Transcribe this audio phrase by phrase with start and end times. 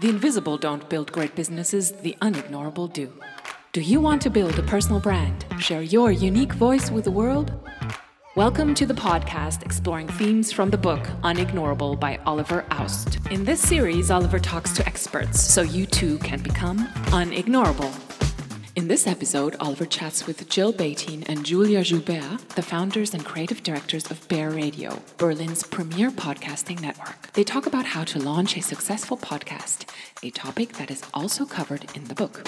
[0.00, 3.12] The invisible don't build great businesses, the unignorable do.
[3.74, 5.44] Do you want to build a personal brand?
[5.58, 7.52] Share your unique voice with the world?
[8.34, 13.18] Welcome to the podcast exploring themes from the book Unignorable by Oliver Aust.
[13.30, 18.09] In this series, Oliver talks to experts so you too can become unignorable.
[18.76, 23.64] In this episode, Oliver chats with Jill Batine and Julia Joubert, the founders and creative
[23.64, 27.32] directors of Bear Radio, Berlin's premier podcasting network.
[27.32, 29.90] They talk about how to launch a successful podcast,
[30.22, 32.46] a topic that is also covered in the book.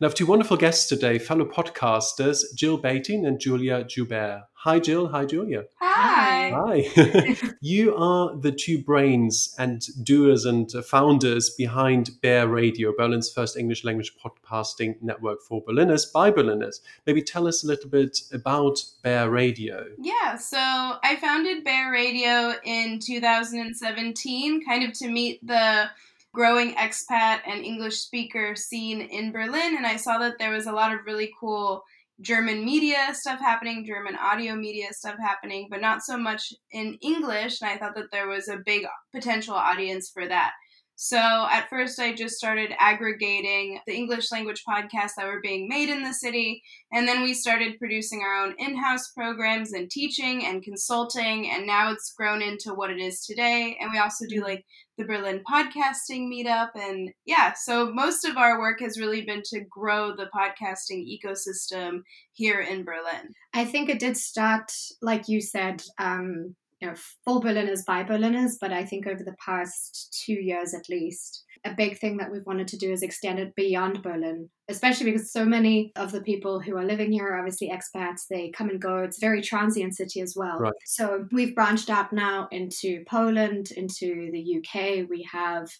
[0.00, 4.42] Now I have two wonderful guests today, fellow podcasters, Jill Batine and Julia Joubert.
[4.64, 5.08] Hi, Jill.
[5.08, 5.64] Hi, Julia.
[5.78, 6.50] Hi.
[6.50, 7.36] Hi.
[7.60, 13.84] you are the two brains and doers and founders behind Bear Radio, Berlin's first English
[13.84, 16.80] language podcasting network for Berliners by Berliners.
[17.06, 19.84] Maybe tell us a little bit about Bear Radio.
[19.98, 25.90] Yeah, so I founded Bear Radio in 2017, kind of to meet the
[26.32, 30.72] growing expat and English speaker scene in Berlin, and I saw that there was a
[30.72, 31.84] lot of really cool
[32.20, 37.60] German media stuff happening, German audio media stuff happening, but not so much in English,
[37.60, 40.52] and I thought that there was a big potential audience for that.
[40.96, 45.88] So at first, I just started aggregating the English language podcasts that were being made
[45.88, 46.62] in the city.
[46.92, 51.50] And then we started producing our own in house programs and teaching and consulting.
[51.50, 53.76] And now it's grown into what it is today.
[53.80, 54.44] And we also do mm-hmm.
[54.44, 54.64] like
[54.96, 56.70] the Berlin podcasting meetup.
[56.74, 62.02] And yeah, so most of our work has really been to grow the podcasting ecosystem
[62.32, 63.34] here in Berlin.
[63.52, 64.72] I think it did start,
[65.02, 66.94] like you said, um, you know,
[67.24, 71.74] for Berliners by Berliners, but I think over the past two years at least, a
[71.74, 75.44] big thing that we've wanted to do is extend it beyond Berlin, especially because so
[75.44, 78.26] many of the people who are living here are obviously expats.
[78.28, 78.98] They come and go.
[78.98, 80.58] It's a very transient city as well.
[80.58, 80.72] Right.
[80.84, 85.08] So we've branched out now into Poland, into the UK.
[85.08, 85.70] We have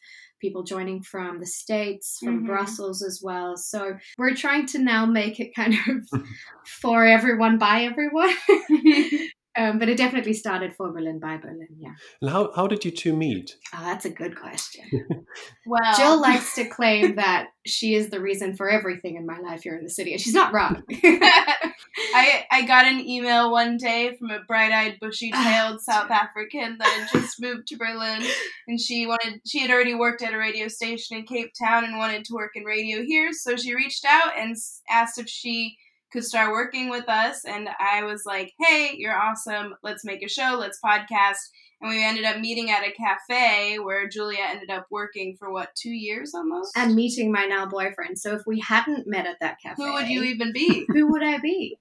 [0.41, 2.47] people joining from the States, from Mhm.
[2.47, 3.57] Brussels as well.
[3.57, 6.09] So we're trying to now make it kind of
[6.83, 8.35] for everyone by everyone.
[9.57, 11.93] Um, but it definitely started for Berlin by Berlin, yeah.
[12.21, 13.57] And how, how did you two meet?
[13.73, 15.07] Oh, that's a good question.
[15.67, 19.63] Well, Jill likes to claim that she is the reason for everything in my life
[19.63, 20.83] here in the city, and she's not wrong.
[20.93, 27.21] I I got an email one day from a bright-eyed, bushy-tailed South African that had
[27.21, 28.23] just moved to Berlin,
[28.69, 31.97] and she wanted she had already worked at a radio station in Cape Town and
[31.97, 34.55] wanted to work in radio here, so she reached out and
[34.91, 35.77] asked if she
[36.15, 39.75] could start working with us, and I was like, "Hey, you're awesome!
[39.83, 40.57] Let's make a show.
[40.59, 45.37] Let's podcast." And we ended up meeting at a cafe where Julia ended up working
[45.37, 46.73] for what two years almost.
[46.77, 48.19] and meeting my now boyfriend.
[48.19, 50.87] So if we hadn't met at that cafe, who would you even be?
[50.93, 51.77] who would I be?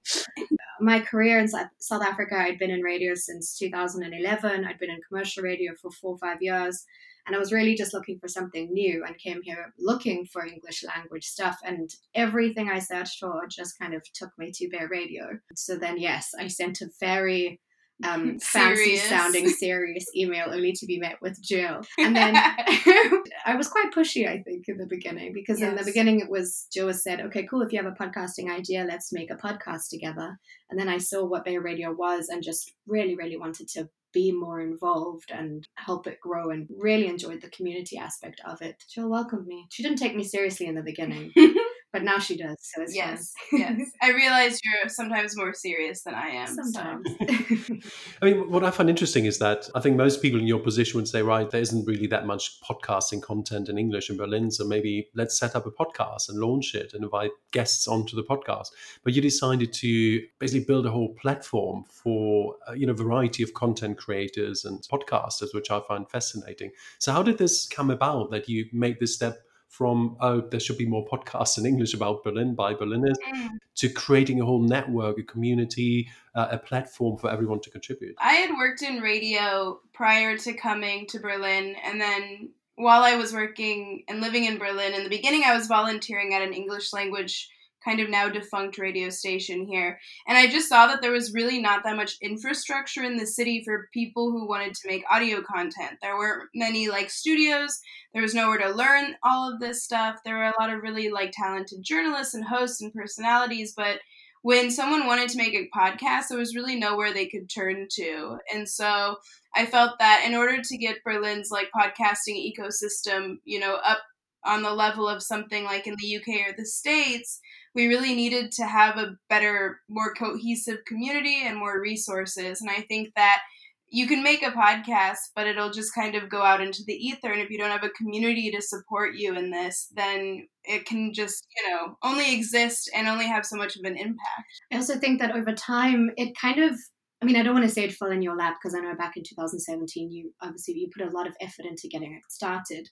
[0.80, 4.64] My career in South South Africa, I'd been in radio since 2011.
[4.64, 6.84] I'd been in commercial radio for four or five years.
[7.26, 10.84] And I was really just looking for something new and came here looking for English
[10.84, 11.58] language stuff.
[11.64, 15.38] And everything I searched for just kind of took me to Bear Radio.
[15.54, 17.60] So then, yes, I sent a very
[18.02, 21.82] um, fancy sounding serious email only to be met with Jill.
[21.98, 22.34] And then
[23.46, 26.66] I was quite pushy, I think, in the beginning because in the beginning it was
[26.72, 27.62] Jill said, "Okay, cool.
[27.62, 30.38] If you have a podcasting idea, let's make a podcast together."
[30.70, 34.32] And then I saw what Bear Radio was and just really, really wanted to be
[34.32, 38.82] more involved and help it grow and really enjoyed the community aspect of it.
[38.88, 39.66] Jill welcomed me.
[39.70, 41.32] She didn't take me seriously in the beginning,
[41.94, 42.56] but now she does.
[42.60, 43.60] So it's Yes, fun.
[43.60, 43.90] yes.
[44.02, 46.48] I realize you're sometimes more serious than I am.
[46.48, 46.62] so.
[46.64, 47.06] Sometimes.
[48.20, 50.98] I mean, what I find interesting is that I think most people in your position
[50.98, 54.50] would say, right, there isn't really that much podcasting content in English in Berlin.
[54.50, 58.24] So maybe let's set up a podcast and launch it and invite guests onto the
[58.24, 58.70] podcast.
[59.04, 63.54] But you decided to basically build a whole platform for, uh, you know, variety of
[63.54, 66.72] content creators and podcasters, which I find fascinating.
[66.98, 69.38] So how did this come about that you made this step
[69.76, 73.58] from, oh, there should be more podcasts in English about Berlin by Berliners Mm.
[73.74, 78.14] to creating a whole network, a community, uh, a platform for everyone to contribute?
[78.18, 83.32] I had worked in radio prior to coming to Berlin, and then while I was
[83.32, 87.50] working and living in Berlin, in the beginning, I was volunteering at an English language
[87.84, 89.98] kind of now defunct radio station here.
[90.26, 93.62] And I just saw that there was really not that much infrastructure in the city
[93.64, 95.98] for people who wanted to make audio content.
[96.00, 97.80] There weren't many like studios,
[98.12, 100.20] there was nowhere to learn all of this stuff.
[100.24, 104.00] There were a lot of really like talented journalists and hosts and personalities, but
[104.44, 108.36] when someone wanted to make a podcast, there was really nowhere they could turn to.
[108.52, 109.16] And so
[109.54, 114.02] I felt that in order to get Berlin's like podcasting ecosystem, you know, up
[114.44, 117.40] on the level of something like in the UK or the States,
[117.74, 122.60] we really needed to have a better, more cohesive community and more resources.
[122.60, 123.40] And I think that
[123.88, 127.30] you can make a podcast, but it'll just kind of go out into the ether.
[127.30, 131.12] And if you don't have a community to support you in this, then it can
[131.12, 134.62] just, you know, only exist and only have so much of an impact.
[134.72, 136.76] I also think that over time, it kind of
[137.22, 138.94] I mean, I don't want to say it fell in your lap because I know
[138.96, 142.90] back in 2017, you obviously you put a lot of effort into getting it started.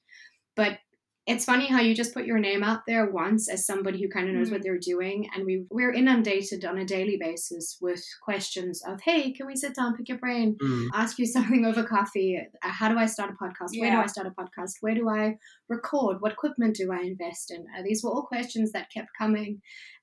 [0.57, 0.79] But
[1.25, 4.29] it's funny how you just put your name out there once as somebody who kind
[4.29, 4.57] of knows mm-hmm.
[4.57, 9.33] what they're doing and we we're inundated on a daily basis with questions of hey
[9.33, 10.89] can we sit down pick your brain mm.
[10.95, 13.83] ask you something over coffee uh, how do i start a podcast yeah.
[13.83, 15.37] where do i start a podcast where do i
[15.69, 19.61] record what equipment do i invest in uh, these were all questions that kept coming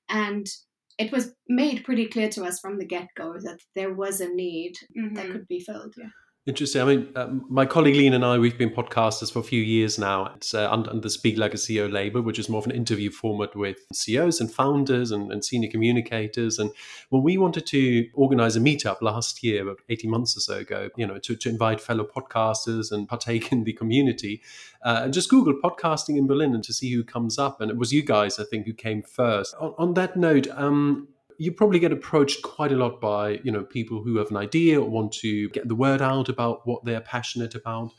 [0.08, 0.46] and
[0.98, 4.74] it was made pretty clear to us from the get-go that there was a need
[4.96, 5.14] mm-hmm.
[5.14, 6.08] that could be filled yeah
[6.50, 6.82] Interesting.
[6.82, 10.00] I mean, uh, my colleague Lean and I, we've been podcasters for a few years
[10.00, 10.32] now.
[10.34, 12.72] It's uh, under, under, the Speak Like a CEO label, which is more of an
[12.72, 16.58] interview format with CEOs and founders and, and, senior communicators.
[16.58, 16.72] And
[17.10, 20.90] when we wanted to organize a meetup last year, about 18 months or so ago,
[20.96, 24.42] you know, to, to invite fellow podcasters and partake in the community,
[24.82, 27.60] uh, just Google podcasting in Berlin and to see who comes up.
[27.60, 29.54] And it was you guys, I think, who came first.
[29.60, 31.06] On, on that note, um,
[31.40, 34.78] you probably get approached quite a lot by you know people who have an idea
[34.78, 37.92] or want to get the word out about what they're passionate about.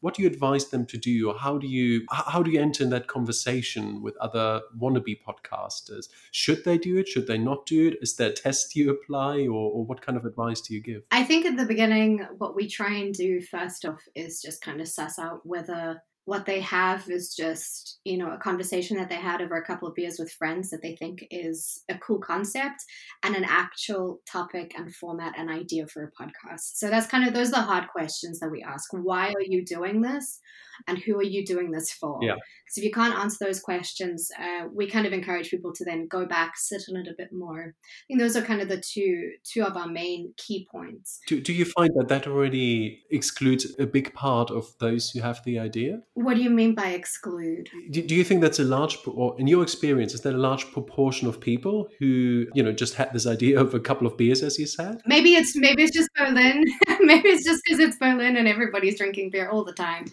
[0.00, 2.82] What do you advise them to do or how do you how do you enter
[2.82, 6.06] in that conversation with other wannabe podcasters?
[6.32, 7.06] Should they do it?
[7.06, 7.98] Should they not do it?
[8.02, 11.02] Is there a test you apply or, or what kind of advice do you give?
[11.12, 14.80] I think at the beginning what we try and do first off is just kind
[14.80, 19.14] of suss out whether what they have is just you know a conversation that they
[19.14, 22.84] had over a couple of beers with friends that they think is a cool concept
[23.22, 26.76] and an actual topic and format and idea for a podcast.
[26.76, 28.90] So that's kind of those are the hard questions that we ask.
[28.92, 30.38] Why are you doing this?
[30.86, 32.18] And who are you doing this for?
[32.22, 32.36] Yeah.
[32.68, 36.08] So if you can't answer those questions uh, we kind of encourage people to then
[36.08, 37.74] go back sit on it a bit more.
[37.74, 41.20] I think those are kind of the two two of our main key points.
[41.26, 45.42] Do, do you find that that already excludes a big part of those who have
[45.44, 47.70] the idea what do you mean by exclude?
[47.90, 50.70] Do, do you think that's a large, or in your experience, is that a large
[50.72, 54.42] proportion of people who, you know, just had this idea of a couple of beers,
[54.42, 55.00] as you said?
[55.06, 56.64] Maybe it's maybe it's just Berlin.
[57.00, 60.06] maybe it's just because it's Berlin and everybody's drinking beer all the time.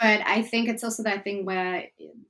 [0.00, 1.84] But I think it's also that thing where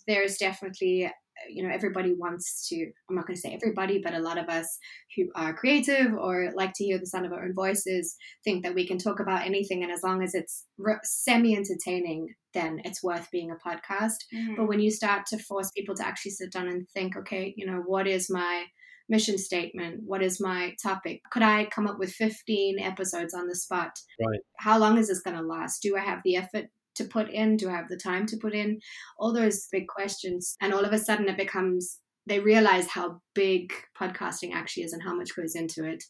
[0.07, 1.11] there's definitely
[1.51, 4.49] you know everybody wants to i'm not going to say everybody but a lot of
[4.49, 4.79] us
[5.17, 8.75] who are creative or like to hear the sound of our own voices think that
[8.75, 13.03] we can talk about anything and as long as it's re- semi entertaining then it's
[13.03, 14.17] worth being a podcast.
[14.35, 14.55] Mm-hmm.
[14.57, 17.67] but when you start to force people to actually sit down and think okay you
[17.67, 18.65] know what is my
[19.09, 20.01] mission statement?
[20.05, 21.21] What is my topic?
[21.31, 23.93] Could i come up with 15 episodes on the spot?
[24.21, 24.41] Right.
[24.59, 25.81] How long is this going to last?
[25.81, 27.57] Do i have the effort to put in?
[27.57, 28.81] Do I have the time to put in?
[29.19, 30.57] All those big questions.
[30.61, 35.03] And all of a sudden it becomes, they realize how big podcasting actually is and
[35.03, 36.03] how much goes into it.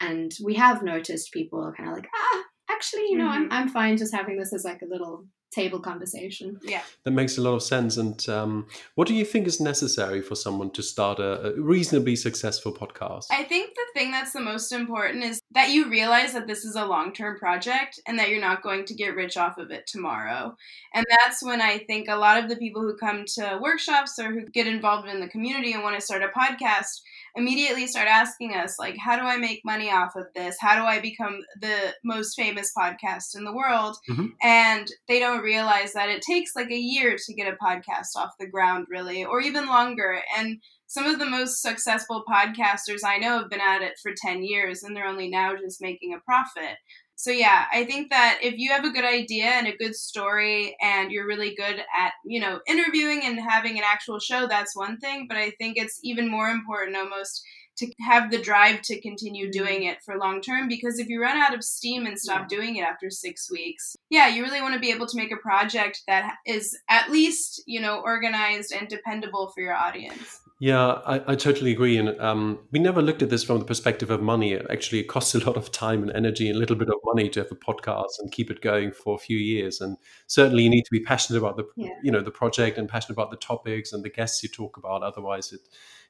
[0.00, 3.52] And we have noticed people are kind of like, ah, actually, you know, mm-hmm.
[3.52, 6.60] I'm, I'm fine just having this as like a little table conversation.
[6.62, 6.82] Yeah.
[7.04, 7.96] That makes a lot of sense.
[7.96, 12.16] And um, what do you think is necessary for someone to start a, a, reasonably
[12.16, 13.26] successful podcast?
[13.30, 16.76] I think the thing that's the most important is that you realize that this is
[16.76, 19.86] a long term project and that you're not going to get rich off of it
[19.86, 20.54] tomorrow.
[20.92, 24.32] And that's when I think a lot of the people who come to workshops or
[24.32, 27.00] who get involved in the community and want to start a podcast
[27.36, 30.56] immediately start asking us like how do i make money off of this?
[30.60, 33.96] How do i become the most famous podcast in the world?
[34.10, 34.26] Mm-hmm.
[34.42, 38.30] and they don't realize that it takes like a year to get a podcast off
[38.38, 40.20] the ground really or even longer.
[40.36, 44.42] And some of the most successful podcasters i know have been at it for 10
[44.42, 46.76] years and they're only now just making a profit
[47.18, 50.76] so yeah i think that if you have a good idea and a good story
[50.80, 54.96] and you're really good at you know interviewing and having an actual show that's one
[54.98, 57.42] thing but i think it's even more important almost
[57.76, 59.64] to have the drive to continue mm-hmm.
[59.64, 62.56] doing it for long term because if you run out of steam and stop yeah.
[62.56, 65.36] doing it after six weeks yeah you really want to be able to make a
[65.36, 71.32] project that is at least you know organized and dependable for your audience yeah, I,
[71.32, 71.98] I totally agree.
[71.98, 74.56] And um, we never looked at this from the perspective of money.
[74.56, 77.28] Actually, it costs a lot of time and energy and a little bit of money
[77.30, 79.80] to have a podcast and keep it going for a few years.
[79.80, 79.96] And
[80.26, 81.90] certainly, you need to be passionate about the yeah.
[82.02, 85.04] you know the project and passionate about the topics and the guests you talk about.
[85.04, 85.60] Otherwise, it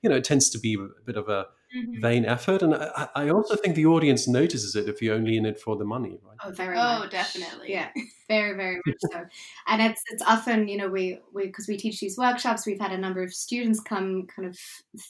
[0.03, 2.01] you know it tends to be a bit of a mm-hmm.
[2.01, 2.63] vain effort.
[2.63, 5.77] And I, I, also think the audience notices it if you're only in it for
[5.77, 6.37] the money, right?
[6.45, 6.77] Oh, very.
[6.77, 7.11] Oh, much.
[7.11, 7.71] definitely.
[7.71, 7.89] Yeah,
[8.29, 9.25] very, very much so.
[9.67, 12.93] And it's it's often you know we we because we teach these workshops, we've had
[12.93, 14.59] a number of students come kind of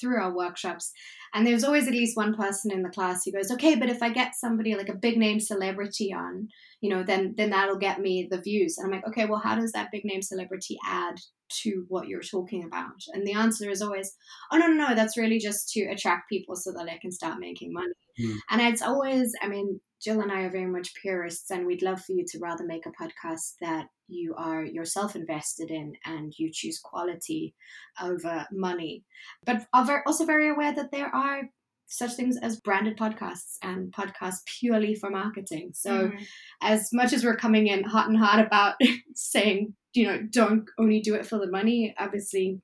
[0.01, 0.93] through our workshops,
[1.35, 4.03] and there's always at least one person in the class who goes, okay, but if
[4.03, 6.49] I get somebody like a big name celebrity on,
[6.81, 8.79] you know, then then that'll get me the views.
[8.79, 11.21] And I'm like, okay, well, how does that big name celebrity add
[11.63, 13.03] to what you're talking about?
[13.13, 14.15] And the answer is always,
[14.53, 17.39] oh no, no, no, that's really just to attract people so that I can start
[17.39, 17.93] making money.
[18.21, 18.37] Mm.
[18.51, 22.01] And it's always, I mean, Jill and I are very much purists, and we'd love
[22.01, 26.51] for you to rather make a podcast that you are yourself invested in and you
[26.53, 27.55] choose quality
[28.01, 29.05] over money.
[29.45, 31.43] But are also very aware that there are
[31.89, 35.71] such things as branded podcasts and podcasts purely for marketing.
[35.75, 36.27] So, mm.
[36.63, 38.77] as much as we're coming in hot and hot about
[39.15, 42.61] saying, you know, don't only do it for the money, obviously,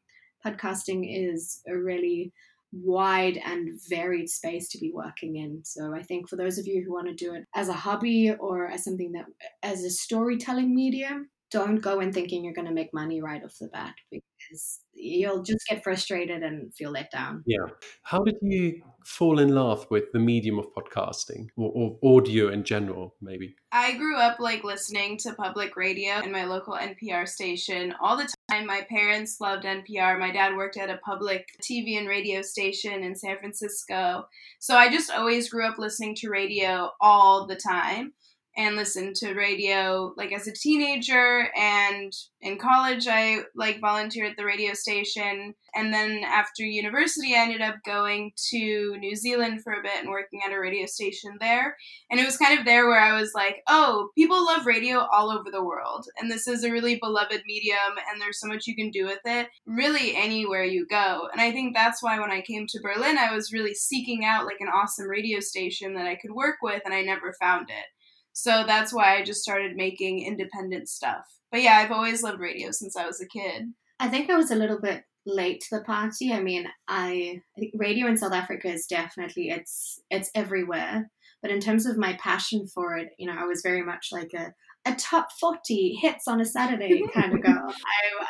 [0.46, 2.32] podcasting is a really
[2.72, 5.62] wide and varied space to be working in.
[5.64, 8.32] So I think for those of you who want to do it as a hobby
[8.32, 9.26] or as something that
[9.62, 13.56] as a storytelling medium, don't go in thinking you're going to make money right off
[13.60, 17.44] the bat because you'll just get frustrated and feel let down.
[17.46, 17.66] Yeah.
[18.02, 21.70] How did you fall in love with the medium of podcasting or,
[22.02, 23.54] or, audio in general, maybe?
[23.70, 28.28] I grew up like listening to public radio in my local NPR station all the
[28.50, 28.66] time.
[28.66, 30.18] My parents loved NPR.
[30.18, 34.26] My dad worked at a public TV and radio station in San Francisco.
[34.58, 38.12] So I just always grew up listening to radio all the time
[38.56, 44.36] and listened to radio like as a teenager and in college i like volunteered at
[44.36, 45.54] the radio station.
[45.76, 50.08] And then after university i ended up going to new zealand for a bit and
[50.08, 51.76] working at a radio station there.
[52.10, 55.30] And it was kind of there where i was like oh people love radio all
[55.30, 58.76] over the world and this is a really beloved medium and there's so much you
[58.76, 61.28] can do with it really anywhere you go.
[61.32, 64.46] And i think that's why when i came to berlin i was really seeking out
[64.46, 67.86] like an awesome radio station that i could work with and i never found it
[68.34, 71.24] so that's why I just started making independent stuff.
[71.50, 73.72] But yeah, I've always loved radio since I was a kid.
[74.00, 76.32] I think I was a little bit late to the party.
[76.32, 81.10] I mean, I, I think radio in South Africa is definitely it's it's everywhere.
[81.42, 84.32] But in terms of my passion for it, you know, I was very much like
[84.34, 84.52] a
[84.86, 87.72] a top 40 hits on a Saturday kind of girl.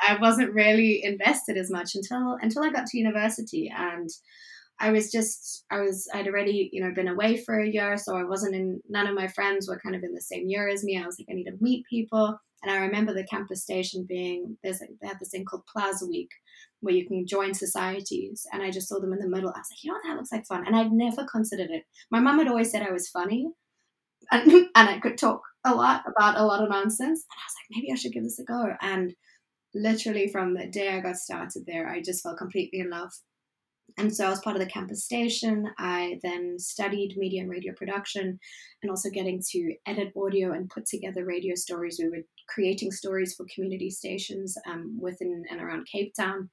[0.06, 4.10] I, I wasn't really invested as much until until I got to university and
[4.80, 8.16] I was just I was I'd already you know been away for a year, so
[8.16, 8.80] I wasn't in.
[8.88, 10.98] None of my friends were kind of in the same year as me.
[10.98, 14.56] I was like, I need to meet people, and I remember the campus station being
[14.62, 16.30] there's they had this thing called Plaza Week,
[16.80, 19.50] where you can join societies, and I just saw them in the middle.
[19.50, 21.84] I was like, you know what, that looks like fun, and I'd never considered it.
[22.10, 23.48] My mom had always said I was funny,
[24.32, 27.54] and and I could talk a lot about a lot of nonsense, and I was
[27.58, 29.14] like, maybe I should give this a go, and
[29.72, 33.12] literally from the day I got started there, I just fell completely in love
[33.96, 38.40] and so, as part of the campus station, I then studied media and radio production
[38.82, 42.00] and also getting to edit audio and put together radio stories.
[42.00, 46.50] We were creating stories for community stations um, within and around Cape Town.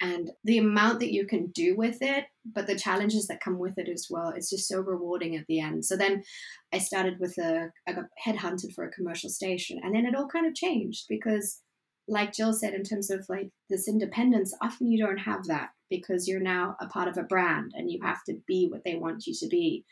[0.00, 3.78] And the amount that you can do with it, but the challenges that come with
[3.78, 5.84] it as well, it's just so rewarding at the end.
[5.84, 6.24] So then
[6.72, 9.78] I started with a, I got headhunted for a commercial station.
[9.82, 11.60] And then it all kind of changed because
[12.08, 16.28] like Jill said, in terms of like this independence, often you don't have that because
[16.28, 19.26] you're now a part of a brand and you have to be what they want
[19.26, 19.84] you to be.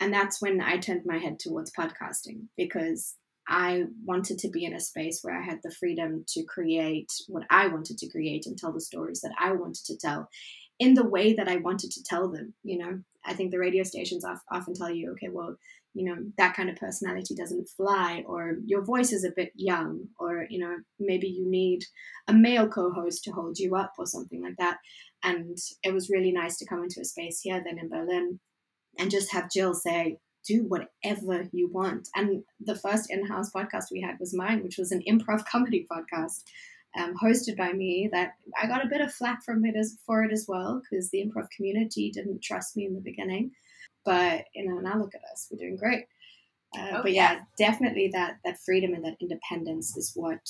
[0.00, 3.16] And that's when I turned my head towards podcasting because
[3.48, 7.44] I wanted to be in a space where I had the freedom to create what
[7.50, 10.28] I wanted to create and tell the stories that I wanted to tell
[10.78, 12.54] in the way that I wanted to tell them.
[12.62, 15.56] You know, I think the radio stations often tell you, okay, well,
[15.94, 20.00] you know that kind of personality doesn't fly or your voice is a bit young
[20.20, 21.82] or you know maybe you need
[22.28, 24.78] a male co-host to hold you up or something like that
[25.22, 28.38] and it was really nice to come into a space here then in berlin
[28.98, 34.00] and just have jill say do whatever you want and the first in-house podcast we
[34.00, 36.42] had was mine which was an improv comedy podcast
[36.96, 40.24] um, hosted by me that I got a bit of flack from it as for
[40.24, 43.52] it as well because the improv community didn't trust me in the beginning.
[44.04, 46.04] But you know, now look at us, we're doing great.
[46.76, 50.40] Uh, oh, but yeah, definitely that that freedom and that independence is what.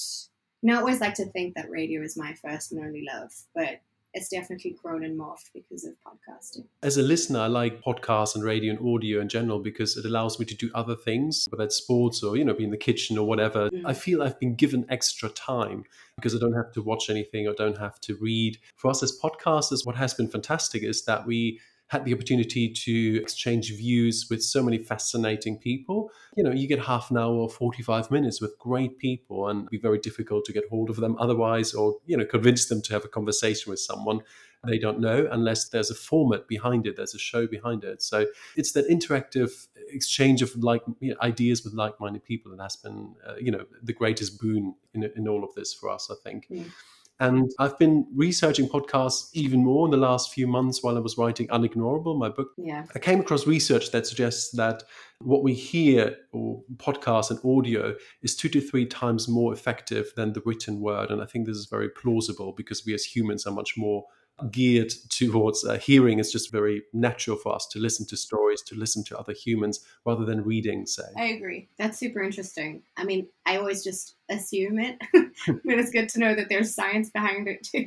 [0.63, 3.31] You know, I always like to think that radio is my first and only love,
[3.55, 3.81] but
[4.15, 6.65] it's definitely grown and morphed because of podcasting.
[6.83, 10.39] As a listener, I like podcasts and radio and audio in general because it allows
[10.39, 13.19] me to do other things, whether it's sports or, you know, be in the kitchen
[13.19, 13.69] or whatever.
[13.71, 13.83] Mm.
[13.85, 15.85] I feel I've been given extra time
[16.17, 18.59] because I don't have to watch anything or don't have to read.
[18.77, 23.21] For us as podcasters, what has been fantastic is that we had the opportunity to
[23.21, 26.11] exchange views with so many fascinating people.
[26.37, 29.79] You know, you get half an hour or 45 minutes with great people and be
[29.79, 33.05] very difficult to get hold of them otherwise, or, you know, convince them to have
[33.05, 34.21] a conversation with someone
[34.65, 38.03] they don't know unless there's a format behind it, there's a show behind it.
[38.03, 38.27] So
[38.57, 43.15] it's that interactive exchange of like you know, ideas with like-minded people that has been,
[43.27, 46.49] uh, you know, the greatest boon in, in all of this for us, I think.
[46.51, 46.71] Mm.
[47.21, 51.19] And I've been researching podcasts even more in the last few months while I was
[51.19, 52.53] writing Unignorable, my book.
[52.57, 52.85] Yeah.
[52.95, 54.85] I came across research that suggests that
[55.21, 60.33] what we hear or podcast and audio is two to three times more effective than
[60.33, 61.11] the written word.
[61.11, 64.05] And I think this is very plausible because we as humans are much more
[64.51, 68.75] geared towards uh, hearing it's just very natural for us to listen to stories to
[68.75, 71.03] listen to other humans rather than reading say.
[71.17, 71.69] I agree.
[71.79, 72.83] That's super interesting.
[72.97, 77.09] I mean i always just assume it but it's good to know that there's science
[77.09, 77.87] behind it too.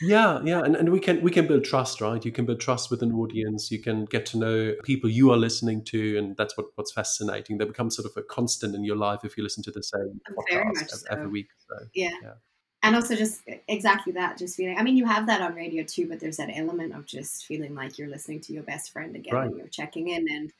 [0.00, 2.24] Yeah yeah and, and we can we can build trust right?
[2.24, 3.70] You can build trust with an audience.
[3.70, 7.58] You can get to know people you are listening to and that's what what's fascinating.
[7.58, 10.20] They become sort of a constant in your life if you listen to the same
[10.30, 11.06] podcast so.
[11.10, 12.10] every week so, yeah.
[12.22, 12.34] yeah
[12.82, 16.08] and also just exactly that just feeling i mean you have that on radio too
[16.08, 19.34] but there's that element of just feeling like you're listening to your best friend again
[19.34, 19.46] right.
[19.46, 20.52] and you're checking in and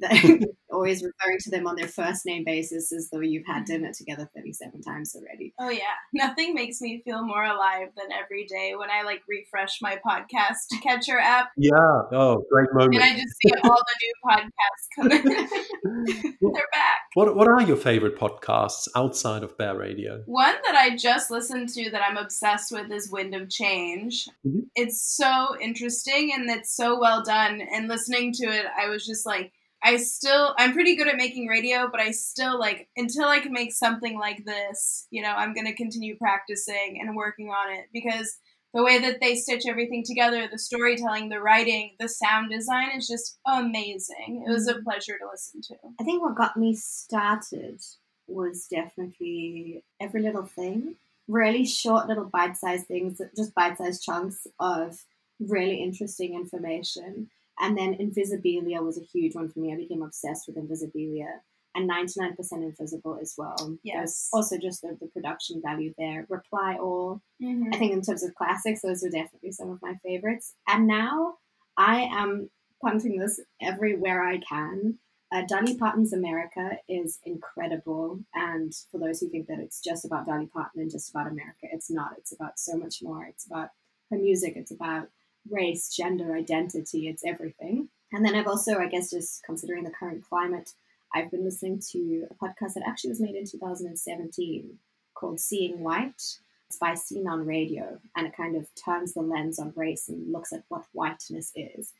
[0.72, 4.28] always referring to them on their first name basis as though you've had dinner together
[4.34, 5.54] 37 times already.
[5.60, 5.94] Oh yeah.
[6.12, 10.82] Nothing makes me feel more alive than every day when I like refresh my podcast
[10.82, 11.50] catcher app.
[11.56, 12.02] Yeah.
[12.12, 12.94] Oh, great moment.
[12.94, 16.34] And I just see all the new podcasts coming.
[16.40, 17.00] They're back.
[17.14, 20.22] What what are your favorite podcasts outside of Bear Radio?
[20.26, 24.26] One that I just listened to that I'm obsessed with is Wind of Change.
[24.46, 24.60] Mm-hmm.
[24.74, 29.26] It's so interesting and it's so well done and listening to it I was just
[29.26, 29.52] like
[29.82, 33.52] I still I'm pretty good at making radio, but I still like until I can
[33.52, 37.86] make something like this, you know, I'm going to continue practicing and working on it
[37.92, 38.38] because
[38.74, 43.06] the way that they stitch everything together, the storytelling, the writing, the sound design is
[43.06, 44.44] just amazing.
[44.46, 44.84] It was a mm-hmm.
[44.84, 45.74] pleasure to listen to.
[46.00, 47.80] I think what got me started
[48.26, 50.96] was definitely every little thing.
[51.28, 55.04] Really short little bite-sized things, just bite-sized chunks of
[55.38, 57.28] really interesting information
[57.60, 59.72] and then Invisibilia was a huge one for me.
[59.72, 61.28] I became obsessed with Invisibilia
[61.74, 63.76] and 99% Invisible as well.
[63.82, 64.28] Yes.
[64.32, 66.26] also just the, the production value there.
[66.28, 67.22] Reply All.
[67.42, 67.70] Mm-hmm.
[67.72, 70.54] I think in terms of classics, those are definitely some of my favorites.
[70.68, 71.34] And now
[71.76, 72.50] I am
[72.82, 74.98] punting this everywhere I can.
[75.32, 78.20] Uh, Dolly Parton's America is incredible.
[78.34, 81.68] And for those who think that it's just about Dolly Parton and just about America,
[81.72, 82.12] it's not.
[82.18, 83.24] It's about so much more.
[83.24, 83.70] It's about
[84.10, 85.08] her music, it's about
[85.50, 87.88] race, gender, identity, it's everything.
[88.12, 90.70] And then I've also, I guess, just considering the current climate,
[91.14, 94.78] I've been listening to a podcast that actually was made in 2017
[95.14, 96.38] called Seeing White.
[96.68, 100.32] It's by Scene on Radio, and it kind of turns the lens on race and
[100.32, 101.92] looks at what whiteness is.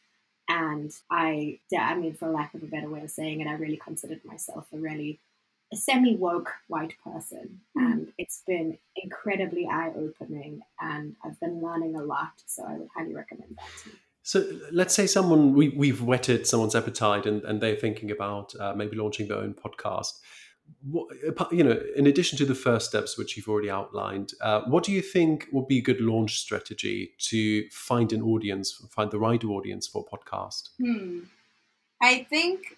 [0.48, 3.52] And I, yeah, I mean, for lack of a better way of saying it, I
[3.52, 5.20] really considered myself a really
[5.72, 7.84] a semi woke white person, mm.
[7.84, 12.32] and it's been incredibly eye opening, and I've been learning a lot.
[12.46, 13.92] So I would highly recommend that.
[14.22, 18.74] So let's say someone we, we've whetted someone's appetite, and, and they're thinking about uh,
[18.74, 20.12] maybe launching their own podcast.
[20.88, 21.08] What,
[21.52, 24.92] you know, in addition to the first steps which you've already outlined, uh, what do
[24.92, 29.42] you think would be a good launch strategy to find an audience, find the right
[29.42, 30.70] audience for a podcast?
[30.80, 31.20] Hmm.
[32.00, 32.76] I think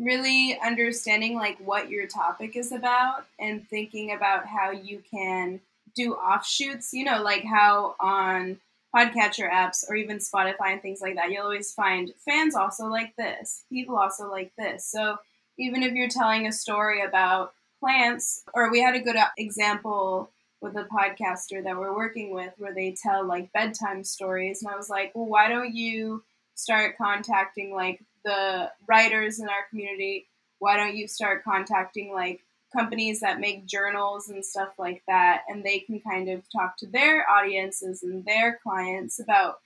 [0.00, 5.60] really understanding like what your topic is about and thinking about how you can
[5.94, 8.58] do offshoots you know like how on
[8.94, 13.14] podcatcher apps or even spotify and things like that you'll always find fans also like
[13.16, 14.86] this people also like this.
[14.86, 15.16] So
[15.58, 20.30] even if you're telling a story about plants or we had a good uh, example
[20.60, 24.76] with a podcaster that we're working with where they tell like bedtime stories and i
[24.76, 26.22] was like well why don't you
[26.54, 30.28] start contacting like the writers in our community,
[30.58, 32.40] why don't you start contacting like
[32.72, 36.86] companies that make journals and stuff like that and they can kind of talk to
[36.86, 39.56] their audiences and their clients about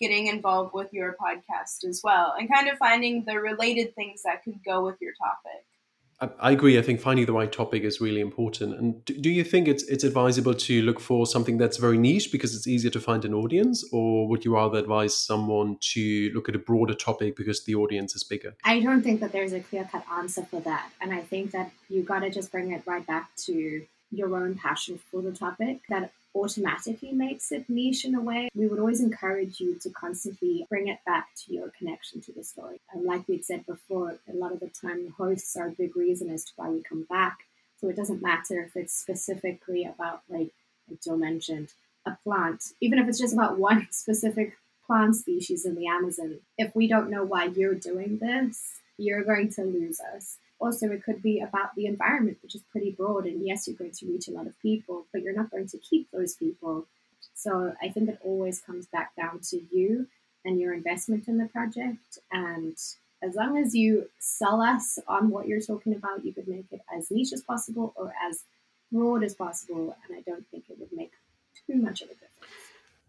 [0.00, 4.42] getting involved with your podcast as well and kind of finding the related things that
[4.44, 5.64] could go with your topic.
[6.38, 6.78] I agree.
[6.78, 8.78] I think finding the right topic is really important.
[8.78, 12.54] And do you think it's it's advisable to look for something that's very niche because
[12.54, 16.54] it's easier to find an audience, or would you rather advise someone to look at
[16.54, 18.54] a broader topic because the audience is bigger?
[18.64, 21.72] I don't think that there's a clear cut answer for that, and I think that
[21.88, 25.80] you got to just bring it right back to your own passion for the topic.
[25.88, 28.48] That automatically makes it niche in a way.
[28.54, 32.44] We would always encourage you to constantly bring it back to your connection to the
[32.44, 32.80] story.
[32.92, 36.30] And like we'd said before, a lot of the time hosts are a big reason
[36.30, 37.38] as to why we come back.
[37.80, 40.52] So it doesn't matter if it's specifically about, like,
[40.88, 41.72] like Jill mentioned,
[42.06, 46.38] a plant, even if it's just about one specific plant species in the Amazon.
[46.58, 51.02] If we don't know why you're doing this, you're going to lose us also it
[51.04, 54.28] could be about the environment which is pretty broad and yes you're going to reach
[54.28, 56.86] a lot of people but you're not going to keep those people.
[57.34, 60.06] So i think it always comes back down to you
[60.44, 62.76] and your investment in the project and
[63.22, 66.82] as long as you sell us on what you're talking about you could make it
[66.96, 68.44] as niche as possible or as
[68.90, 71.12] broad as possible and i don't think it would make
[71.66, 72.32] too much of a difference.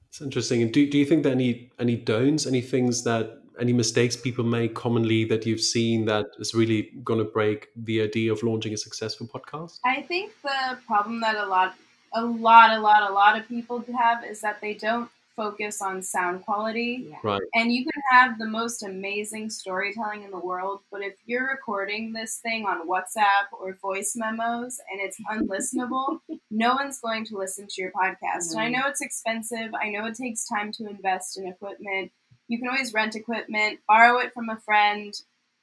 [0.10, 0.62] It's interesting.
[0.62, 4.44] And do, do you think that any any don'ts any things that any mistakes people
[4.44, 8.74] make commonly that you've seen that is really going to break the idea of launching
[8.74, 9.80] a successful podcast?
[9.86, 11.76] I think the problem that a lot,
[12.14, 16.02] a lot, a lot, a lot of people have is that they don't focus on
[16.02, 17.08] sound quality.
[17.10, 17.18] Yeah.
[17.24, 17.42] Right.
[17.54, 22.14] And you can have the most amazing storytelling in the world, but if you're recording
[22.14, 26.20] this thing on WhatsApp or voice memos and it's unlistenable,
[26.52, 28.52] no one's going to listen to your podcast.
[28.52, 29.74] And I know it's expensive.
[29.74, 32.12] I know it takes time to invest in equipment.
[32.54, 35.12] You can always rent equipment, borrow it from a friend.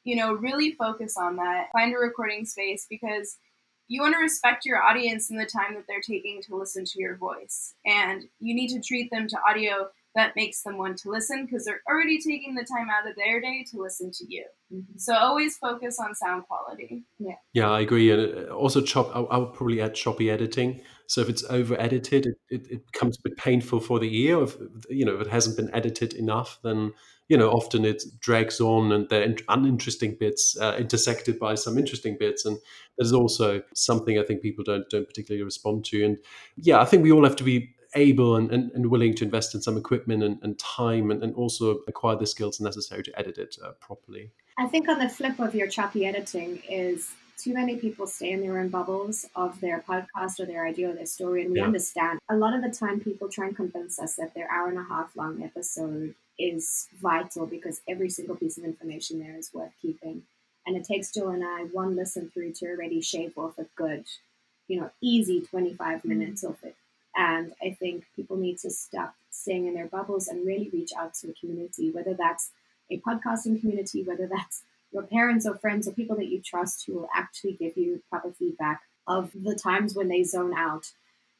[0.03, 1.69] You know, really focus on that.
[1.73, 3.37] Find a recording space because
[3.87, 6.99] you want to respect your audience and the time that they're taking to listen to
[7.01, 7.75] your voice.
[7.87, 11.65] And you need to treat them to audio that makes them want to listen because
[11.65, 14.45] they're already taking the time out of their day to listen to you.
[14.73, 14.85] Mhm.
[14.99, 17.05] So always focus on sound quality.
[17.19, 18.11] Yeah, Yeah, I agree.
[18.11, 19.15] And uh, also, chop.
[19.15, 20.81] I, I would probably add choppy editing.
[21.07, 24.43] So if it's over edited, it, it, it becomes a bit painful for the ear.
[24.43, 24.57] If
[24.89, 26.93] you know if it hasn't been edited enough, then
[27.29, 32.17] you know often it drags on, and the uninteresting bits uh, intersected by some interesting
[32.19, 32.59] bits, and
[32.97, 36.05] that is also something I think people don't don't particularly respond to.
[36.05, 36.19] And
[36.57, 39.55] yeah, I think we all have to be able and, and, and willing to invest
[39.55, 43.39] in some equipment and, and time and, and also acquire the skills necessary to edit
[43.39, 44.31] it uh, properly.
[44.59, 48.43] I think on the flip of your choppy editing is too many people stay in
[48.43, 51.65] their own bubbles of their podcast or their idea or their story, and we Yeah.
[51.65, 52.19] understand.
[52.29, 54.83] A lot of the time, people try and convince us that their hour and a
[54.83, 60.23] half long episode is vital because every single piece of information there is worth keeping.
[60.67, 64.05] And it takes Jill and I one listen through to already shave off a good,
[64.69, 66.77] you know, easy 25 minutes of it.
[67.17, 71.15] And I think people need to stop staying in their bubbles and really reach out
[71.15, 72.51] to a community, whether that's
[72.91, 76.95] a podcasting community, whether that's your parents or friends or people that you trust who
[76.95, 80.93] will actually give you proper feedback of the times when they zone out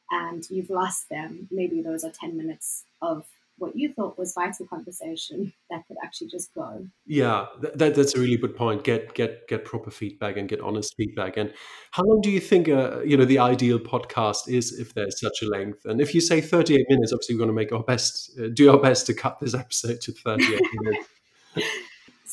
[0.09, 1.47] and you've lost them.
[1.51, 3.25] Maybe those are 10 minutes of
[3.61, 6.85] what you thought was vital conversation that could actually just go.
[7.05, 8.83] Yeah, that, that, that's a really good point.
[8.83, 11.37] Get get get proper feedback and get honest feedback.
[11.37, 11.53] And
[11.91, 15.41] how long do you think uh, you know the ideal podcast is if there's such
[15.43, 15.85] a length?
[15.85, 18.71] And if you say 38 minutes, obviously we're going to make our best, uh, do
[18.71, 21.07] our best to cut this episode to 38 minutes.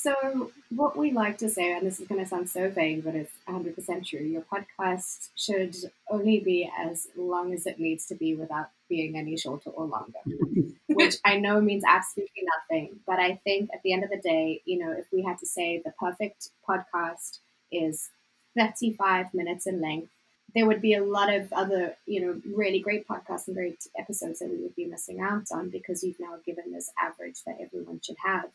[0.01, 3.17] So, what we like to say, and this is going to sound so vague, but
[3.17, 5.75] it's 100% true your podcast should
[6.09, 10.21] only be as long as it needs to be without being any shorter or longer,
[10.99, 13.01] which I know means absolutely nothing.
[13.07, 15.47] But I think at the end of the day, you know, if we had to
[15.47, 17.39] say the perfect podcast
[17.71, 18.11] is
[18.57, 20.11] 35 minutes in length,
[20.55, 24.39] there would be a lot of other, you know, really great podcasts and great episodes
[24.39, 28.01] that we would be missing out on because you've now given this average that everyone
[28.03, 28.51] should have.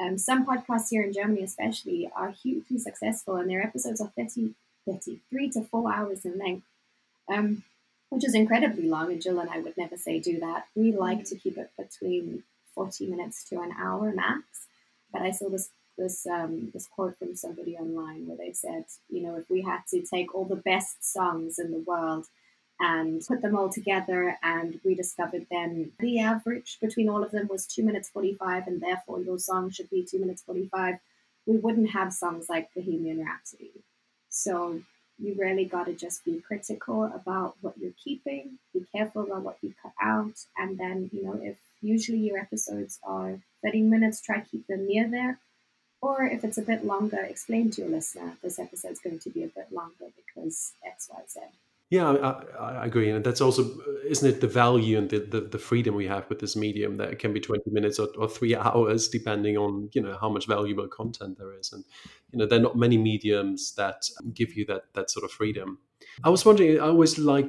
[0.00, 4.54] Um, some podcasts here in Germany, especially, are hugely successful, and their episodes are 30,
[4.86, 6.66] 30 three to four hours in length,
[7.28, 7.62] um,
[8.10, 9.12] which is incredibly long.
[9.12, 10.66] And Jill and I would never say do that.
[10.74, 12.44] We like to keep it between
[12.74, 14.66] 40 minutes to an hour max.
[15.12, 19.22] But I saw this this um, this quote from somebody online where they said, you
[19.22, 22.26] know, if we had to take all the best songs in the world
[22.80, 27.48] and put them all together and we discovered then the average between all of them
[27.48, 30.96] was 2 minutes 45 and therefore your song should be 2 minutes 45
[31.46, 33.72] we wouldn't have songs like bohemian rhapsody
[34.28, 34.80] so
[35.18, 39.58] you really got to just be critical about what you're keeping be careful about what
[39.62, 44.40] you cut out and then you know if usually your episodes are 30 minutes try
[44.40, 45.38] keep them near there.
[46.00, 49.42] Or if it's a bit longer explain to your listener this episode's going to be
[49.42, 51.36] a bit longer because xyz
[51.90, 53.64] Yeah, I, I agree, and that's also,
[54.04, 57.10] isn't it, the value and the, the, the freedom we have with this medium that
[57.10, 60.46] it can be twenty minutes or, or three hours, depending on you know how much
[60.46, 61.84] valuable content there is, and
[62.30, 64.02] you know there are not many mediums that
[64.34, 65.78] give you that that sort of freedom.
[66.22, 67.48] I was wondering, I always like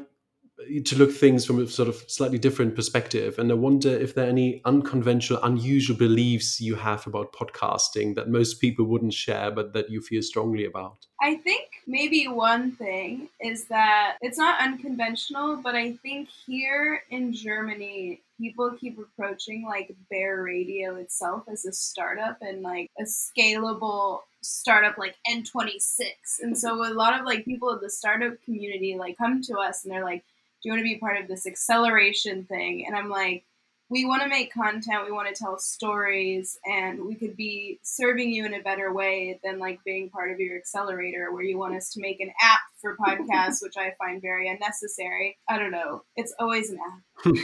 [0.86, 4.26] to look things from a sort of slightly different perspective, and I wonder if there
[4.26, 9.74] are any unconventional, unusual beliefs you have about podcasting that most people wouldn't share, but
[9.74, 11.06] that you feel strongly about.
[11.22, 17.34] I think maybe one thing is that it's not unconventional, but I think here in
[17.34, 24.22] Germany, people keep approaching like Bear Radio itself as a startup and like a scalable
[24.42, 26.08] startup like N26.
[26.42, 29.84] And so a lot of like people in the startup community like come to us
[29.84, 30.24] and they're like,
[30.62, 32.86] do you want to be part of this acceleration thing?
[32.86, 33.46] And I'm like,
[33.90, 38.30] we want to make content, we want to tell stories, and we could be serving
[38.30, 41.76] you in a better way than like being part of your accelerator where you want
[41.76, 45.40] us to make an app for podcasts, which I find very unnecessary.
[45.50, 46.04] I don't know.
[46.16, 47.36] It's always an app.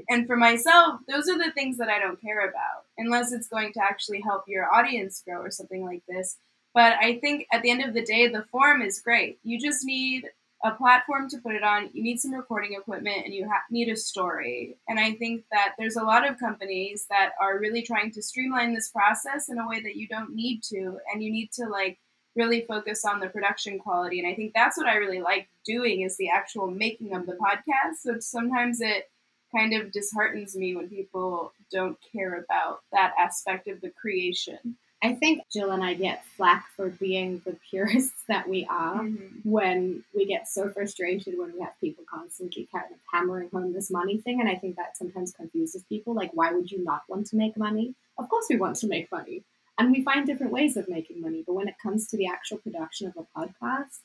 [0.08, 3.74] and for myself, those are the things that I don't care about, unless it's going
[3.74, 6.38] to actually help your audience grow or something like this.
[6.74, 9.38] But I think at the end of the day, the form is great.
[9.42, 10.24] You just need
[10.64, 13.88] a platform to put it on, you need some recording equipment, and you ha- need
[13.88, 14.76] a story.
[14.88, 18.72] And I think that there's a lot of companies that are really trying to streamline
[18.72, 21.98] this process in a way that you don't need to, and you need to like
[22.36, 24.20] really focus on the production quality.
[24.20, 27.34] And I think that's what I really like doing is the actual making of the
[27.34, 27.96] podcast.
[28.00, 29.10] So sometimes it
[29.54, 34.76] kind of disheartens me when people don't care about that aspect of the creation.
[35.02, 39.48] I think Jill and I get flack for being the purists that we are mm-hmm.
[39.48, 43.90] when we get so frustrated when we have people constantly kind of hammering home this
[43.90, 44.40] money thing.
[44.40, 46.14] And I think that sometimes confuses people.
[46.14, 47.94] Like, why would you not want to make money?
[48.16, 49.42] Of course, we want to make money.
[49.78, 51.42] And we find different ways of making money.
[51.44, 54.00] But when it comes to the actual production of a podcast,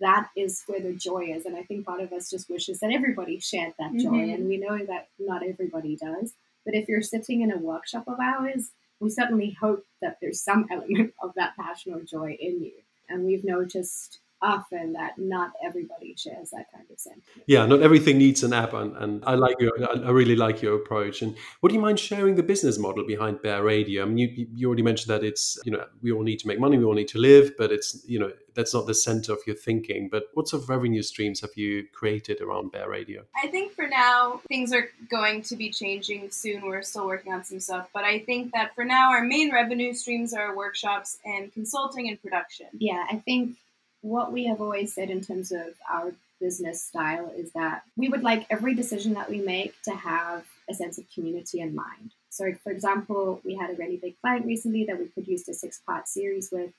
[0.00, 1.46] that is where the joy is.
[1.46, 4.10] And I think part of us just wishes that everybody shared that joy.
[4.10, 4.34] Mm-hmm.
[4.34, 6.34] And we know that not everybody does.
[6.64, 10.66] But if you're sitting in a workshop of ours, we certainly hope that there's some
[10.70, 12.72] element of that passion or joy in you.
[13.08, 17.24] And we've noticed often that not everybody shares that kind of sentiment.
[17.46, 19.72] Yeah, not everything needs an app, and, and I like your,
[20.06, 21.22] I really like your approach.
[21.22, 24.02] And would you mind sharing the business model behind Bear Radio?
[24.02, 26.58] I mean, you, you already mentioned that it's you know we all need to make
[26.58, 29.38] money, we all need to live, but it's you know that's not the center of
[29.46, 30.08] your thinking.
[30.10, 33.24] But what sort of revenue streams have you created around Bear Radio?
[33.42, 36.62] I think for now things are going to be changing soon.
[36.66, 39.92] We're still working on some stuff, but I think that for now our main revenue
[39.92, 42.66] streams are workshops and consulting and production.
[42.78, 43.56] Yeah, I think
[44.02, 48.22] what we have always said in terms of our business style is that we would
[48.22, 52.12] like every decision that we make to have a sense of community in mind.
[52.30, 55.80] So, for example, we had a really big client recently that we produced a six
[55.86, 56.70] part series with,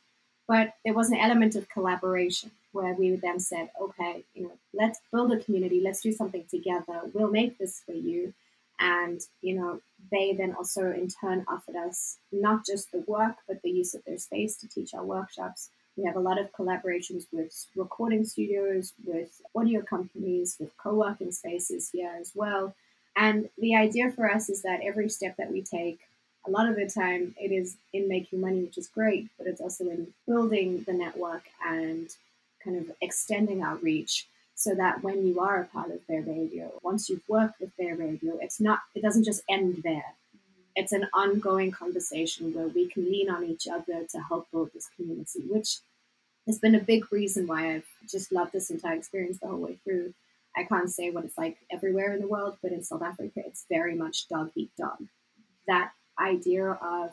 [0.48, 5.00] but there was an element of collaboration where we then said, okay, you know, let's
[5.12, 8.34] build a community, let's do something together, we'll make this for you.
[8.80, 9.82] And, you know,
[10.12, 14.04] they then also in turn offered us not just the work, but the use of
[14.06, 18.94] their space to teach our workshops we have a lot of collaborations with recording studios,
[19.06, 22.76] with audio companies, with co working spaces here as well.
[23.16, 26.00] And the idea for us is that every step that we take,
[26.48, 29.62] a lot of the time it is in making money, which is great, but it's
[29.62, 32.10] also in building the network and
[32.64, 36.72] kind of extending our reach so that when you are a part of Bear Radio,
[36.84, 40.14] once you've worked with Bear Radio, it's not it doesn't just end there
[40.76, 44.90] it's an ongoing conversation where we can lean on each other to help build this
[44.96, 45.80] community, which
[46.48, 49.78] has been a big reason why I've just loved this entire experience the whole way
[49.84, 50.14] through.
[50.56, 53.66] I can't say what it's like everywhere in the world, but in South Africa, it's
[53.70, 54.98] very much dog eat dog.
[55.68, 57.12] That idea of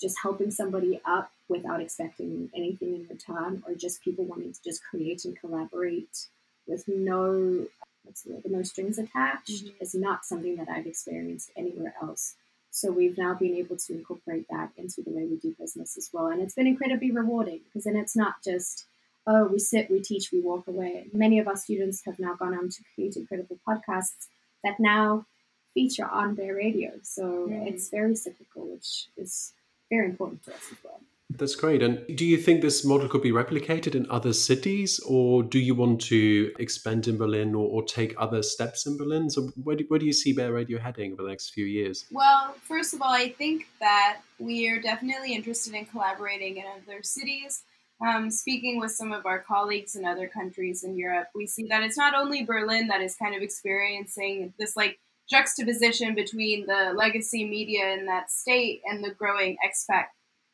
[0.00, 4.82] just helping somebody up without expecting anything in return, or just people wanting to just
[4.82, 6.26] create and collaborate
[6.66, 7.66] with no
[8.02, 9.76] what's the word, no strings attached, mm-hmm.
[9.80, 12.34] is not something that I've experienced anywhere else.
[12.74, 16.10] So we've now been able to incorporate that into the way we do business as
[16.12, 16.26] well.
[16.26, 18.86] And it's been incredibly rewarding because then it's not just,
[19.28, 21.06] oh, we sit, we teach, we walk away.
[21.12, 24.26] Many of our students have now gone on to create incredible podcasts
[24.64, 25.24] that now
[25.72, 26.90] feature on Bear Radio.
[27.04, 27.64] So mm.
[27.64, 29.52] it's very cyclical, which is
[29.88, 30.98] very important to us as well.
[31.36, 31.82] That's great.
[31.82, 35.74] And do you think this model could be replicated in other cities, or do you
[35.74, 39.28] want to expand in Berlin or, or take other steps in Berlin?
[39.28, 42.06] So, where do, where do you see Bear Radio heading over the next few years?
[42.12, 47.02] Well, first of all, I think that we are definitely interested in collaborating in other
[47.02, 47.62] cities.
[48.04, 51.82] Um, speaking with some of our colleagues in other countries in Europe, we see that
[51.82, 57.48] it's not only Berlin that is kind of experiencing this like juxtaposition between the legacy
[57.48, 60.04] media in that state and the growing expat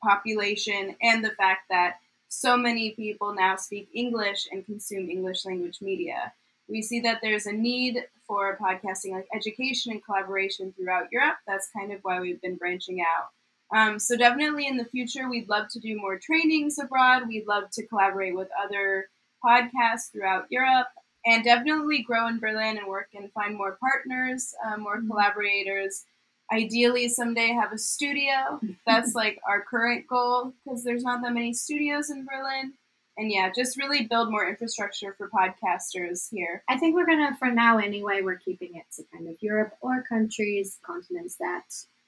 [0.03, 1.97] population and the fact that
[2.29, 6.33] so many people now speak English and consume English language media.
[6.69, 11.37] We see that there's a need for podcasting like education and collaboration throughout Europe.
[11.47, 13.31] That's kind of why we've been branching out.
[13.77, 17.27] Um, so definitely in the future, we'd love to do more trainings abroad.
[17.27, 19.09] We'd love to collaborate with other
[19.45, 20.89] podcasts throughout Europe,
[21.25, 25.11] and definitely grow in Berlin and work and find more partners, uh, more mm-hmm.
[25.11, 26.05] collaborators,
[26.53, 28.61] ideally someday have a studio.
[28.87, 32.75] That's like our current goal because there's not that many studios in Berlin.
[33.17, 36.63] And yeah, just really build more infrastructure for podcasters here.
[36.69, 40.03] I think we're gonna, for now anyway, we're keeping it to kind of Europe or
[40.09, 41.65] countries, continents that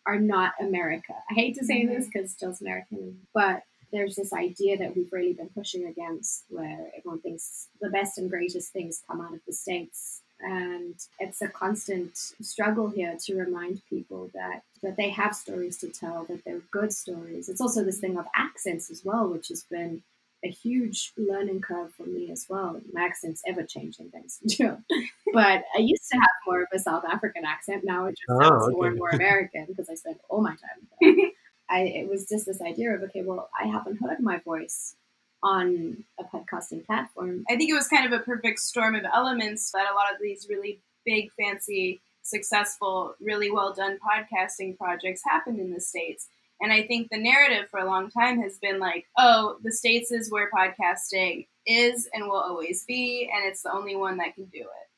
[0.07, 1.14] are not America.
[1.31, 1.94] I hate to say mm-hmm.
[1.94, 6.90] this because Jill's American, but there's this idea that we've really been pushing against where
[6.96, 11.48] everyone thinks the best and greatest things come out of the States and it's a
[11.48, 16.62] constant struggle here to remind people that that they have stories to tell that they're
[16.70, 17.48] good stories.
[17.48, 20.02] It's also this thing of accents as well which has been
[20.44, 22.81] a huge learning curve for me as well.
[22.92, 24.78] My accent's ever changing thanks to
[25.33, 27.85] but I used to have more of a South African accent.
[27.85, 28.72] Now it just oh, sounds okay.
[28.74, 31.11] more and more American because I spend all my time
[31.70, 34.96] I, it was just this idea of okay well I haven't heard my voice
[35.42, 37.44] on a podcasting platform.
[37.50, 40.20] I think it was kind of a perfect storm of elements that a lot of
[40.20, 46.28] these really big, fancy, successful, really well done podcasting projects happened in the States.
[46.61, 50.12] And I think the narrative for a long time has been like, oh, the States
[50.12, 54.44] is where podcasting is and will always be, and it's the only one that can
[54.44, 54.88] do it.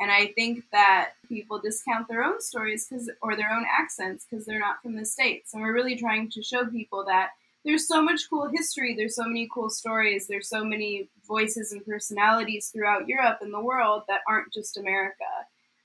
[0.00, 4.44] And I think that people discount their own stories because or their own accents because
[4.44, 5.54] they're not from the states.
[5.54, 7.30] And we're really trying to show people that
[7.64, 11.84] there's so much cool history, there's so many cool stories, there's so many voices and
[11.84, 15.24] personalities throughout Europe and the world that aren't just America.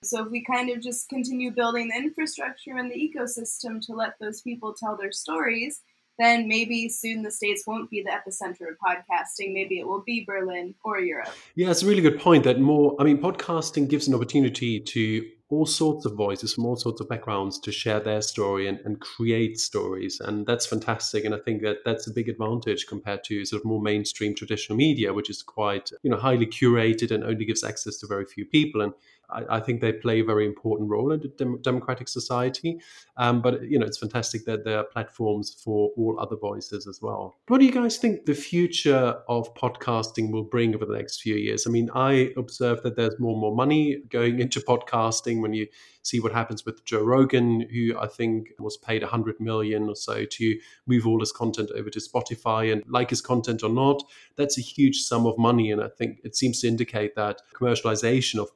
[0.04, 4.14] So if we kind of just continue building the infrastructure and the ecosystem to let
[4.20, 5.82] those people tell their stories,
[6.18, 9.54] then maybe soon the States won't be the epicenter of podcasting.
[9.54, 11.34] Maybe it will be Berlin or Europe.
[11.56, 15.30] Yeah, it's a really good point that more, I mean, podcasting gives an opportunity to
[15.50, 19.02] all sorts of voices from all sorts of backgrounds to share their story and, and
[19.02, 20.20] create stories.
[20.20, 21.26] And that's fantastic.
[21.26, 24.78] And I think that that's a big advantage compared to sort of more mainstream traditional
[24.78, 28.46] media, which is quite, you know, highly curated and only gives access to very few
[28.46, 28.82] people.
[28.82, 28.94] And
[29.32, 32.80] I, I think they play a very important role in dem- democratic society.
[33.18, 37.02] Um, but you know, it's fantastic that there are platforms for all other voices as
[37.02, 37.36] well.
[37.48, 41.36] What do you guys think the future of podcasting will bring over the next few
[41.36, 41.68] years?
[41.68, 45.68] I mean, I observe that there's more and more money going into podcasting when you
[46.04, 50.26] see what happens with Joe Rogan, who I think was paid 100 million or so
[50.26, 52.72] to move all his content over to Spotify.
[52.72, 54.04] And like his content or not,
[54.36, 55.72] that's a huge sum of money.
[55.72, 58.56] And I think it seems to indicate that commercialization of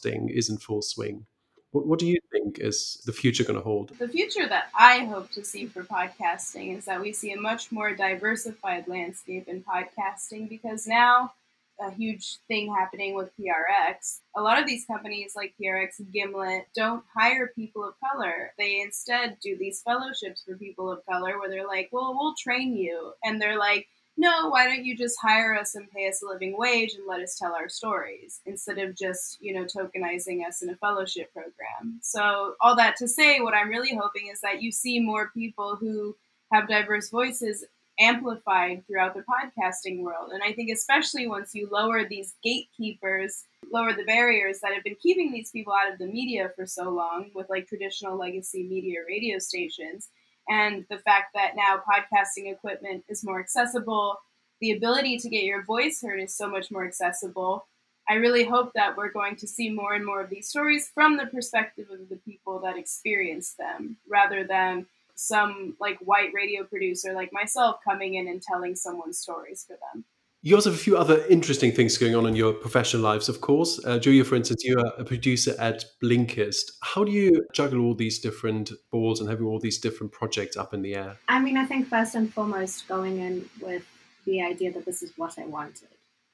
[0.00, 1.26] podcasting is in full swing.
[1.72, 3.90] What, what do you think is the future going to hold?
[3.98, 7.70] The future that I hope to see for podcasting is that we see a much
[7.70, 11.32] more diversified landscape in podcasting because now
[11.80, 14.18] a huge thing happening with PRX.
[14.36, 18.52] A lot of these companies like PRX and Gimlet don't hire people of color.
[18.58, 22.76] They instead do these fellowships for people of color where they're like, well, we'll train
[22.76, 23.12] you.
[23.24, 26.56] And they're like, no, why don't you just hire us and pay us a living
[26.56, 30.70] wage and let us tell our stories instead of just, you know, tokenizing us in
[30.70, 32.00] a fellowship program.
[32.02, 35.76] So, all that to say, what I'm really hoping is that you see more people
[35.76, 36.16] who
[36.52, 37.64] have diverse voices
[38.00, 40.32] amplified throughout the podcasting world.
[40.32, 44.96] And I think, especially once you lower these gatekeepers, lower the barriers that have been
[45.02, 49.00] keeping these people out of the media for so long with like traditional legacy media
[49.06, 50.08] radio stations,
[50.48, 54.16] and the fact that now podcasting equipment is more accessible,
[54.60, 57.66] the ability to get your voice heard is so much more accessible.
[58.08, 61.16] I really hope that we're going to see more and more of these stories from
[61.16, 67.12] the perspective of the people that experience them rather than some like white radio producer
[67.12, 70.04] like myself coming in and telling someone's stories for them.
[70.42, 73.42] You also have a few other interesting things going on in your professional lives, of
[73.42, 73.78] course.
[73.84, 76.72] Uh, Julia, for instance, you are a producer at Blinkist.
[76.80, 80.72] How do you juggle all these different balls and having all these different projects up
[80.72, 81.18] in the air?
[81.28, 83.84] I mean, I think first and foremost, going in with
[84.24, 85.88] the idea that this is what I wanted.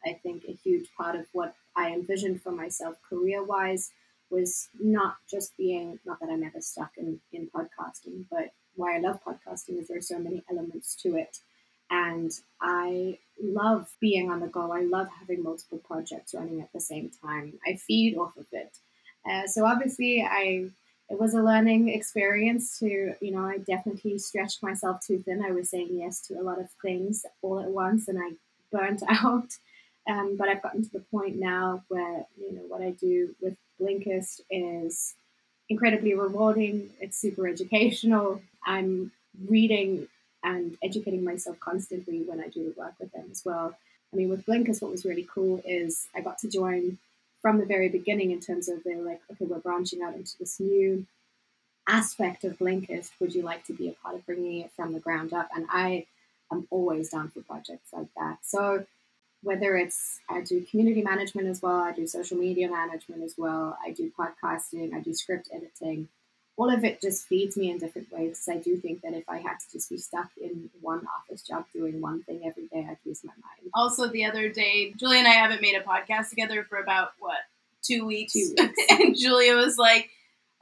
[0.05, 3.91] I think a huge part of what I envisioned for myself career wise
[4.31, 9.01] was not just being, not that I'm ever stuck in, in podcasting, but why I
[9.01, 11.39] love podcasting is there are so many elements to it.
[11.91, 14.73] And I love being on the go.
[14.73, 17.55] I love having multiple projects running at the same time.
[17.67, 18.79] I feed off of it.
[19.29, 20.71] Uh, so obviously, I
[21.09, 22.79] it was a learning experience.
[22.81, 25.45] To you know, I definitely stretched myself too thin.
[25.45, 28.33] I was saying yes to a lot of things all at once, and I
[28.73, 29.49] burnt out.
[30.09, 33.57] Um, but I've gotten to the point now where you know what I do with
[33.81, 35.15] Blinkist is
[35.69, 36.91] incredibly rewarding.
[37.01, 38.41] It's super educational.
[38.65, 39.13] I'm
[39.49, 40.09] reading
[40.47, 43.77] and educating myself constantly when I do the work with them as well.
[44.13, 46.99] I mean, with Blinkist, what was really cool is I got to join
[47.43, 50.39] from the very beginning in terms of they were like, okay, we're branching out into
[50.39, 51.05] this new
[51.89, 53.11] aspect of Blinkist.
[53.21, 55.49] Would you like to be a part of bringing it from the ground up?
[55.55, 56.07] And I
[56.53, 58.39] am always down for projects like that.
[58.43, 58.87] So
[59.43, 63.77] whether it's I do community management as well, I do social media management as well,
[63.85, 66.09] I do podcasting, I do script editing.
[66.59, 69.29] All of it just feeds me in different ways because I do think that if
[69.29, 72.87] I had to just be stuck in one office job doing one thing every day,
[72.91, 73.71] I'd lose my mind.
[73.75, 77.37] Also, the other day, Julia and I haven't made a podcast together for about what
[77.83, 78.83] two weeks, Two weeks.
[78.91, 80.09] and Julia was like,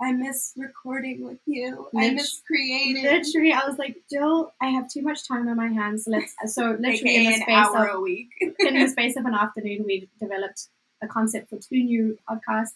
[0.00, 1.86] "I miss recording with you.
[1.96, 5.68] I miss creating." Literally, I was like, Jill, I have too much time on my
[5.68, 6.04] hands.
[6.08, 8.30] Let's uh, so literally in the an space hour of a week.
[8.58, 10.66] in the space of an afternoon, we developed
[11.00, 12.72] a concept for two new podcasts.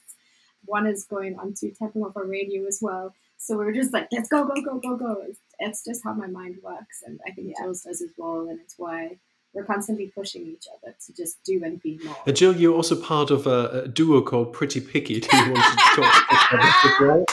[0.69, 3.15] One is going on to Tempelhofer Radio as well.
[3.39, 5.23] So we are just like, let's go, go, go, go, go.
[5.29, 7.03] It's, it's just how my mind works.
[7.07, 7.65] And I think Yeah.
[7.65, 8.49] Jill's does as well.
[8.49, 9.19] And it's why
[9.55, 12.17] we're constantly pushing each other to just do and be more.
[12.27, 15.21] And Jill, you're also part of a, a duo called Pretty Picky.
[15.21, 17.27] Do you want to talk about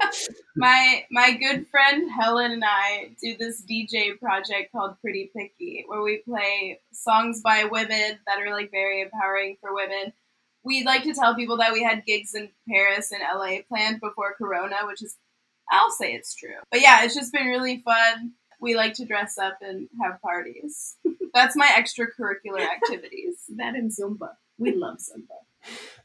[0.00, 5.84] this my my good friend Helen and I do this DJ project called Pretty Picky,
[5.86, 10.12] where we play songs by women that are like very empowering for women.
[10.68, 14.34] We like to tell people that we had gigs in Paris and LA planned before
[14.36, 15.16] Corona, which is
[15.70, 16.60] I'll say it's true.
[16.70, 18.32] But yeah, it's just been really fun.
[18.60, 20.96] We like to dress up and have parties.
[21.34, 23.44] That's my extracurricular activities.
[23.56, 24.32] that and Zumba.
[24.58, 25.38] We love Zumba.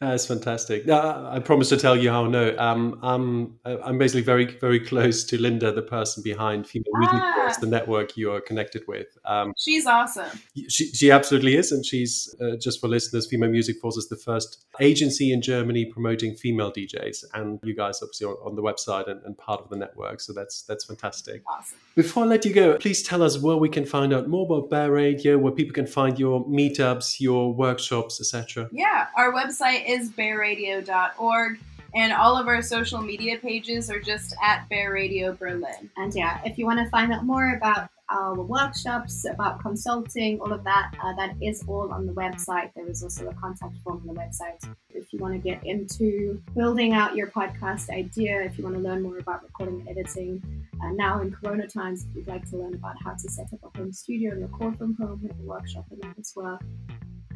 [0.01, 0.89] That's fantastic.
[0.89, 2.58] I promise to tell you how No.
[2.58, 7.34] Um, I'm I'm basically very very close to Linda, the person behind Female Music Ah.
[7.45, 9.08] Force, the network you are connected with.
[9.24, 10.38] Um, She's awesome.
[10.68, 13.28] she, she absolutely is, and she's uh, just for listeners.
[13.28, 18.01] Female Music Force is the first agency in Germany promoting female DJs, and you guys
[18.01, 20.20] obviously are on the website and, and part of the network.
[20.20, 21.43] So that's that's fantastic.
[21.47, 21.78] Awesome.
[21.95, 24.70] Before I let you go, please tell us where we can find out more about
[24.70, 28.68] Bear Radio, where people can find your meetups, your workshops, etc.
[28.74, 31.60] Yeah, our website is bearradio.org,
[31.96, 35.89] and all of our social media pages are just at Bear Radio Berlin.
[35.98, 40.52] And yeah, if you want to find out more about our workshops, about consulting, all
[40.52, 42.72] of that, uh, that is all on the website.
[42.76, 44.64] There is also a contact form on the website.
[44.89, 48.82] If you want to get into building out your podcast idea, if you want to
[48.82, 50.44] learn more about recording and editing,
[50.84, 53.60] uh, now in Corona times, if you'd like to learn about how to set up
[53.64, 56.60] a home studio and record from home, we have a workshop in that as well.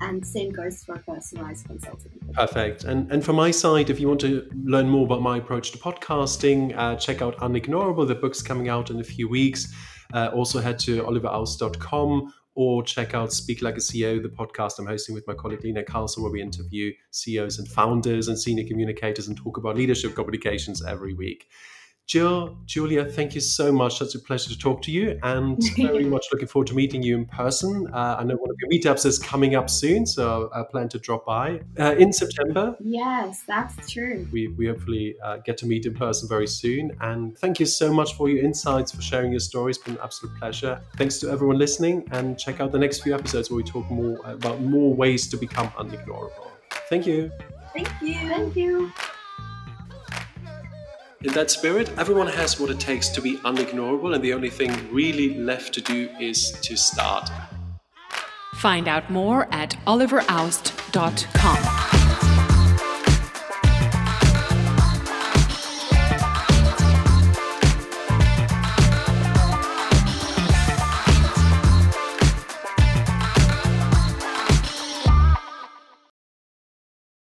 [0.02, 2.12] And same goes for personalized consulting.
[2.34, 2.84] Perfect.
[2.84, 5.78] And and from my side, if you want to learn more about my approach to
[5.78, 8.08] podcasting, uh, check out Unignorable.
[8.08, 9.74] The book's coming out in a few weeks.
[10.14, 14.88] Uh, also head to oliveraust.com or check out Speak Like a CEO, the podcast I'm
[14.88, 19.28] hosting with my colleague Lena Carlson, where we interview CEOs and founders and senior communicators
[19.28, 21.48] and talk about leadership communications every week.
[22.08, 23.98] Jill, Julia, thank you so much.
[23.98, 27.18] Such a pleasure to talk to you, and very much looking forward to meeting you
[27.18, 27.86] in person.
[27.94, 31.00] Uh, I know one of your meetups is coming up soon, so I plan to
[31.00, 32.78] drop by uh, in September.
[32.80, 34.26] Yes, that's true.
[34.32, 36.96] We, we hopefully uh, get to meet in person very soon.
[37.02, 39.72] And thank you so much for your insights, for sharing your story.
[39.72, 40.82] It's been an absolute pleasure.
[40.96, 44.18] Thanks to everyone listening, and check out the next few episodes where we talk more
[44.24, 46.52] about more ways to become unignorable.
[46.90, 47.30] Thank you.
[47.74, 48.14] Thank you.
[48.30, 48.94] Thank you.
[51.22, 54.72] In that spirit, everyone has what it takes to be unignorable, and the only thing
[54.94, 57.30] really left to do is to start.
[58.56, 61.77] Find out more at oliveraust.com.